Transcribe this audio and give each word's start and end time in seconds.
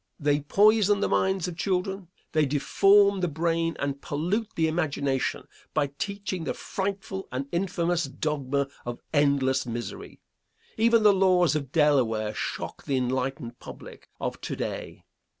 They 0.19 0.39
poison 0.39 0.99
the 0.99 1.07
minds 1.07 1.47
of 1.47 1.55
children; 1.55 2.07
they 2.31 2.47
deform 2.47 3.19
the 3.19 3.27
brain 3.27 3.75
and 3.77 4.01
pollute 4.01 4.47
the 4.55 4.67
imagination 4.67 5.43
by 5.75 5.91
teaching 5.99 6.43
the 6.43 6.55
frightful 6.55 7.27
and 7.31 7.45
infamous 7.51 8.05
dogma 8.05 8.67
of 8.83 8.99
endless 9.13 9.67
misery. 9.67 10.19
Even 10.75 11.03
the 11.03 11.13
laws 11.13 11.55
of 11.55 11.71
Delaware 11.71 12.33
shock 12.33 12.85
the 12.85 12.97
enlightened 12.97 13.59
public 13.59 14.09
of 14.19 14.41
to 14.41 14.55
day. 14.55 15.05